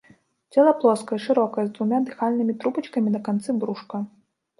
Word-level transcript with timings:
Цела 0.53 0.71
плоскае, 0.79 1.19
шырокае, 1.25 1.65
з 1.67 1.71
двума 1.75 1.99
дыхальнымі 2.07 2.55
трубачкамі 2.63 3.13
на 3.17 3.21
канцы 3.29 3.49
брушка. 3.65 3.97